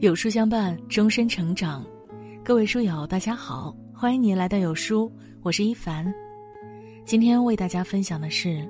[0.00, 1.84] 有书相伴，终身成长。
[2.44, 5.10] 各位书友，大家好，欢迎您来到有书，
[5.42, 6.14] 我是一凡。
[7.04, 8.64] 今天为大家分享的是：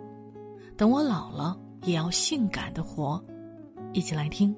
[0.75, 3.23] 等我老了，也要性感的活。
[3.93, 4.57] 一起来听。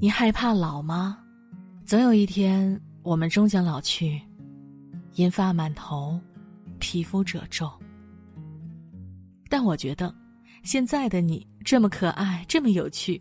[0.00, 1.18] 你害怕老吗？
[1.84, 4.22] 总有一天，我们终将老去，
[5.16, 6.16] 银发满头，
[6.78, 7.68] 皮肤褶皱。
[9.48, 10.14] 但我觉得。
[10.62, 13.20] 现在的你这么可爱，这么有趣，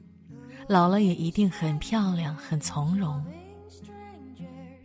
[0.67, 3.23] 老了也一定很漂亮，很从容。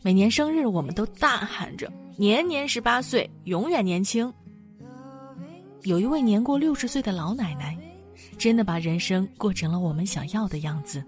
[0.02, 4.32] 每年生日，我们都大喊着“年年十八岁，永远年轻”。
[5.82, 7.76] 有一位年过六十岁的老奶奶，
[8.38, 11.04] 真的把人生过成了我们想要的样子。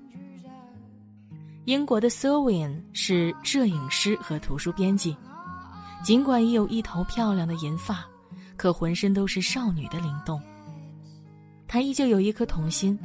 [1.64, 5.16] 英国的 s e r i n 是摄影师和图书编辑，
[6.02, 8.05] 尽管已有一头漂亮的银发，
[8.56, 10.41] 可浑身都是少女的灵动。
[11.69, 12.98] 他依旧有一颗童心，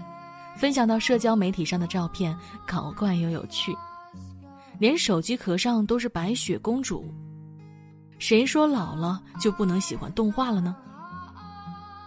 [0.55, 2.37] 分享到社交媒体上的照片
[2.67, 3.75] 搞怪又有趣，
[4.77, 7.11] 连手机壳上都是白雪公主。
[8.19, 10.75] 谁说老了就不能喜欢动画了呢？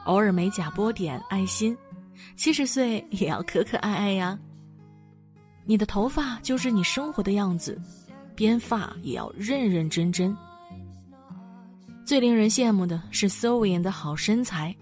[0.05, 1.77] 偶尔美甲波点爱心，
[2.37, 4.39] 七十岁也要可可爱爱呀。
[5.65, 7.81] 你的头发就是你生活的样子，
[8.37, 10.37] 编发也要认认真真。
[12.05, 14.77] 最令人羡慕的是 s o i n 的好身材。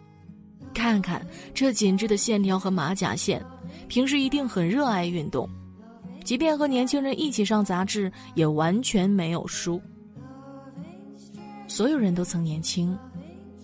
[0.72, 3.44] 看看这紧致的线条和马甲线，
[3.88, 5.48] 平时一定很热爱运动，
[6.24, 9.80] 即便和年轻人一起上杂志，也完全没有输。
[11.68, 12.96] 所有人都曾年轻，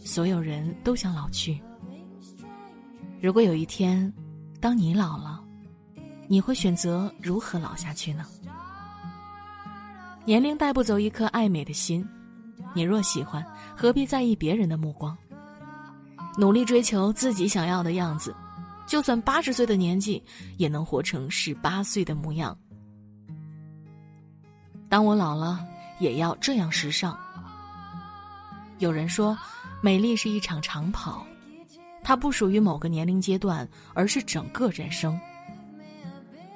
[0.04, 1.60] 所有人都想老去。
[3.20, 4.12] 如果有一天，
[4.60, 5.42] 当你老了，
[6.26, 8.24] 你会选择如何老下去呢？
[10.24, 12.06] 年龄带不走一颗爱美的心，
[12.74, 13.44] 你若喜欢，
[13.76, 15.16] 何必在意别人的目光？
[16.38, 18.32] 努力追求自己想要的样子，
[18.86, 20.22] 就算八十岁的年纪，
[20.56, 22.56] 也能活成十八岁的模样。
[24.88, 25.66] 当我老了，
[25.98, 27.18] 也要这样时尚。
[28.78, 29.36] 有人说，
[29.82, 31.26] 美丽是一场长跑，
[32.04, 35.18] 它不属于某个年龄阶段，而是整个人生。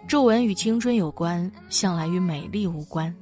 [0.06, 3.12] 皱纹与青春有关，向来与美丽无关。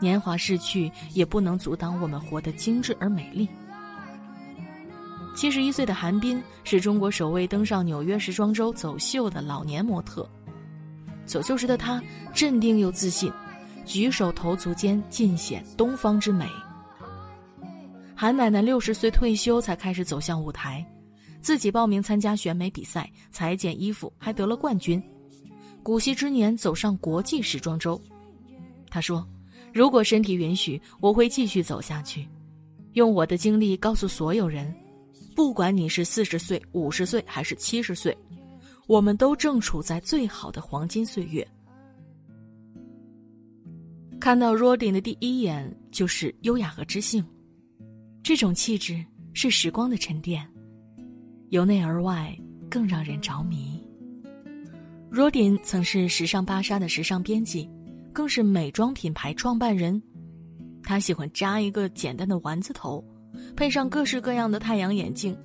[0.00, 3.46] 年华逝去，也不能阻挡我们活得精致而美丽。
[5.34, 10.28] 七十一岁的韩冰是中国首位登上纽约时装周走秀的老年模特。
[11.24, 12.02] 走秀时的她
[12.34, 13.32] 镇定又自信，
[13.84, 16.46] 举手投足间尽显东方之美。
[18.14, 20.86] 韩奶奶六十岁退休才开始走向舞台，
[21.40, 25.02] 自己报名参加选美比赛，裁剪衣服还得了冠军。
[25.82, 28.00] 古稀之年走上国际时装周，
[28.90, 29.26] 她说
[29.72, 32.28] ：“如果身体允许，我会继续走下去，
[32.92, 34.72] 用我的经历告诉所有人。”
[35.34, 38.16] 不管你是四十岁、五十岁还是七十岁，
[38.86, 41.46] 我们都正处在最好的黄金岁月。
[44.20, 47.24] 看到 Rodin 的第一眼就是优雅和知性，
[48.22, 50.46] 这种气质是时光的沉淀，
[51.48, 52.36] 由内而外
[52.70, 53.82] 更让人着迷。
[55.10, 57.68] Rodin 曾是时尚芭莎的时尚编辑，
[58.12, 60.00] 更是美妆品牌创办人。
[60.82, 63.04] 他喜欢扎一个简单的丸子头。
[63.56, 65.36] 配上各式各样的太阳眼镜，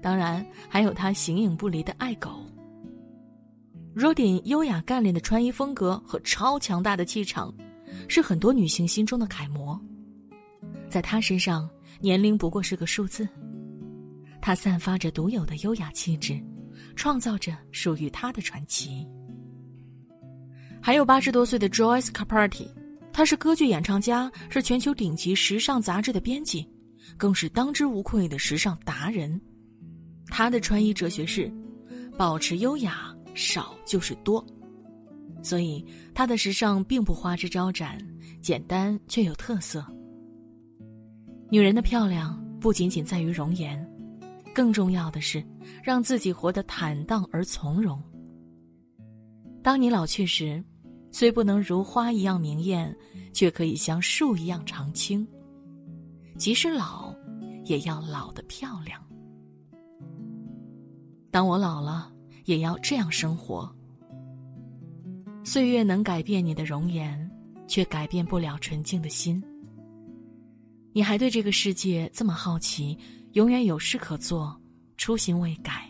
[0.00, 2.44] 当然还有他形影不离的爱狗。
[3.94, 7.54] Rodin 优雅干练的穿衣风格和超强大的气场，
[8.08, 9.80] 是很多女性心中的楷模。
[10.88, 11.68] 在他身上，
[12.00, 13.28] 年龄不过是个数字。
[14.40, 16.38] 他散发着独有的优雅气质，
[16.96, 19.06] 创造着属于他的传奇。
[20.82, 22.68] 还有八十多岁的 Joyce Carpati，
[23.12, 26.68] 他是歌剧演唱家，是全球顶级时尚杂志的编辑。
[27.16, 29.40] 更是当之无愧的时尚达人，
[30.26, 31.52] 他的穿衣哲学是：
[32.16, 34.44] 保持优雅，少就是多。
[35.42, 35.84] 所以
[36.14, 37.98] 他的时尚并不花枝招展，
[38.40, 39.84] 简单却有特色。
[41.50, 43.86] 女人的漂亮不仅仅在于容颜，
[44.54, 45.44] 更重要的是
[45.82, 48.02] 让自己活得坦荡而从容。
[49.62, 50.64] 当你老去时，
[51.12, 52.94] 虽不能如花一样明艳，
[53.32, 55.26] 却可以像树一样常青。
[56.36, 57.14] 即使老，
[57.64, 59.00] 也要老得漂亮。
[61.30, 62.12] 当我老了，
[62.44, 63.72] 也要这样生活。
[65.44, 67.30] 岁月能改变你的容颜，
[67.66, 69.42] 却改变不了纯净的心。
[70.92, 72.96] 你还对这个世界这么好奇，
[73.32, 74.56] 永远有事可做，
[74.96, 75.88] 初心未改。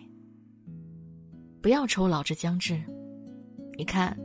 [1.60, 2.82] 不要愁老之将至，
[3.78, 4.16] 你看，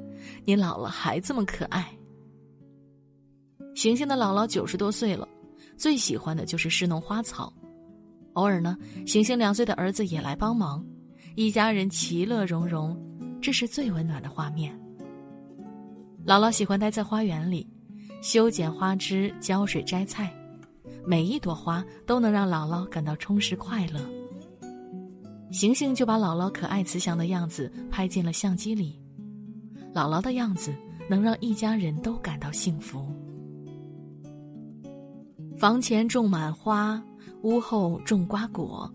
[0.45, 1.89] 你老了还这么可爱。
[3.75, 5.27] 行星的姥姥九十多岁了。
[5.79, 7.51] 最喜欢的就是侍弄花草，
[8.33, 8.77] 偶尔呢，
[9.07, 10.85] 行星两岁的儿子也来帮忙，
[11.35, 12.95] 一家人其乐融融，
[13.41, 14.77] 这是最温暖的画面。
[16.25, 17.65] 姥姥喜欢待在花园里，
[18.21, 20.29] 修剪花枝、浇水、摘菜，
[21.05, 24.01] 每一朵花都能让姥姥感到充实快乐。
[25.49, 28.99] 行行就把姥姥可爱慈祥的样子拍进了相机里，
[29.95, 30.75] 姥姥的样子
[31.09, 33.09] 能让一家人都感到幸福。
[35.59, 37.03] 房前种满花，
[37.41, 38.89] 屋后种瓜果，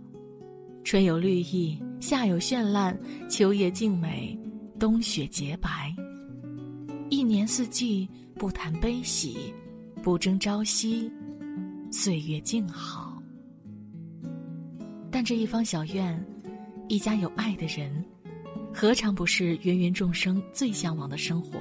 [0.82, 4.34] 春有绿意，夏有绚烂，秋叶静美，
[4.78, 5.94] 冬雪洁白。
[7.11, 9.52] 一年四季不谈悲喜，
[10.02, 11.12] 不争朝夕，
[11.90, 13.22] 岁月静好。
[15.10, 16.19] 但这一方小院。
[16.87, 18.05] 一家有爱的人，
[18.70, 21.58] 何尝不是芸芸众生最向往的生活？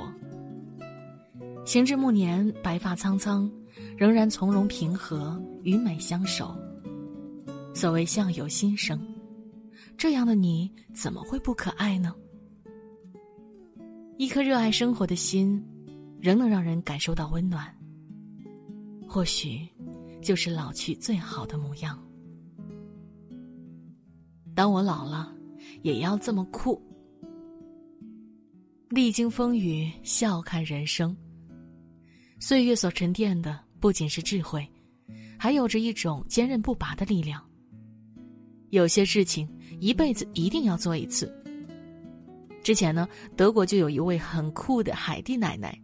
[1.65, 3.49] 行至暮年，白发苍苍，
[3.97, 6.55] 仍然从容平和，与美相守。
[7.73, 8.99] 所谓相由心生，
[9.97, 12.13] 这样的你怎么会不可爱呢？
[14.17, 15.63] 一颗热爱生活的心，
[16.21, 17.73] 仍能让人感受到温暖。
[19.07, 19.67] 或许，
[20.21, 21.99] 就是老去最好的模样。
[24.55, 25.35] 当我老了，
[25.81, 26.81] 也要这么酷。
[28.89, 31.15] 历经风雨，笑看人生。
[32.39, 34.65] 岁月所沉淀的不仅是智慧，
[35.37, 37.43] 还有着一种坚韧不拔的力量。
[38.69, 39.45] 有些事情
[39.81, 41.29] 一辈子一定要做一次。
[42.63, 45.77] 之前呢，德国就有一位很酷的海蒂奶奶，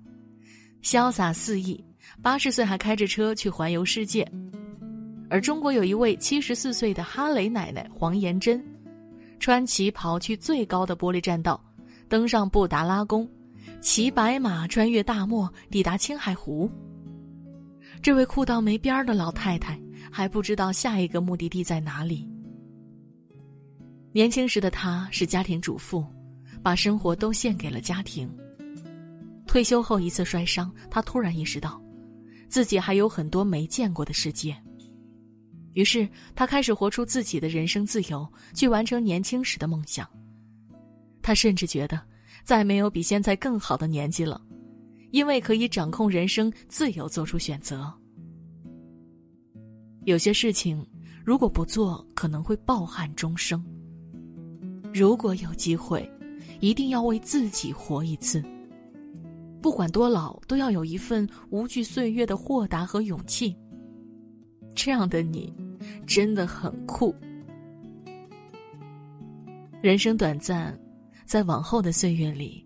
[0.81, 1.83] 潇洒肆意，
[2.21, 4.25] 八十岁还开着车去环游世界。
[5.29, 8.65] 而中国有一位七十四岁的哈雷奶奶黄延珍，
[9.41, 11.61] 穿旗袍去最高的玻璃栈道，
[12.07, 13.29] 登上布达拉宫，
[13.81, 16.71] 骑白马穿越大漠，抵达青海湖。
[18.01, 19.79] 这位酷到没边儿的老太太
[20.11, 22.27] 还不知道下一个目的地在哪里。
[24.11, 26.03] 年轻时的她是家庭主妇，
[26.63, 28.29] 把生活都献给了家庭。
[29.45, 31.81] 退休后一次摔伤，她突然意识到，
[32.47, 34.55] 自己还有很多没见过的世界。
[35.73, 40.07] 于是，他开始活出自己的人生自由，去完成年轻时的梦想。
[41.21, 42.01] 他甚至觉得，
[42.43, 44.41] 再没有比现在更好的年纪了，
[45.11, 47.91] 因为可以掌控人生，自由做出选择。
[50.05, 50.85] 有些事情，
[51.23, 53.63] 如果不做，可能会抱憾终生。
[54.93, 56.09] 如果有机会，
[56.59, 58.43] 一定要为自己活一次。
[59.61, 63.55] 不管多老，都要有一份无惧岁月的豁达和勇气。
[64.73, 65.53] 这样的你，
[66.07, 67.13] 真的很酷。
[69.81, 70.77] 人生短暂，
[71.25, 72.65] 在往后的岁月里，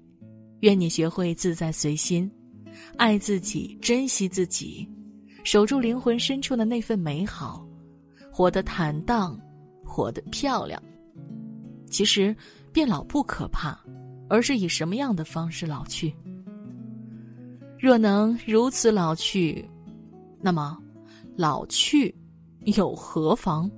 [0.64, 2.32] 愿你学会自在随心，
[2.96, 4.90] 爱自己，珍惜自己，
[5.44, 7.68] 守住灵魂深处的那份美好，
[8.32, 9.38] 活得坦荡，
[9.84, 10.82] 活得漂亮。
[11.90, 12.34] 其实，
[12.72, 13.78] 变老不可怕，
[14.30, 16.16] 而是以什么样的方式老去。
[17.78, 19.70] 若能如此老去，
[20.40, 20.80] 那么。
[21.36, 22.16] 老去，
[22.78, 23.70] 又何妨？